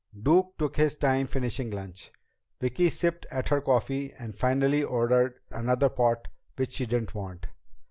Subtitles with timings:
[0.19, 2.11] Duke took his time finishing lunch.
[2.59, 7.45] Vicki sipped at her coffee and finally ordered another pot which she didn't want.